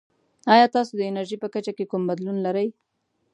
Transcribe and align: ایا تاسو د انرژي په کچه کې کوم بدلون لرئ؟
ایا 0.53 0.65
تاسو 0.75 0.91
د 0.97 1.01
انرژي 1.09 1.37
په 1.41 1.47
کچه 1.53 1.71
کې 1.77 1.85
کوم 1.91 2.03
بدلون 2.09 2.37
لرئ؟ 2.45 2.67